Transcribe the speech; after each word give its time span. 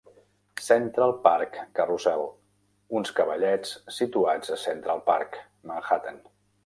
Central 0.67 1.11
Park 1.27 1.57
Carousel: 1.79 2.25
uns 3.01 3.13
cavallets 3.19 3.75
situats 3.99 4.55
a 4.57 4.59
Central 4.63 5.05
Park, 5.11 5.39
Manhattan. 5.73 6.19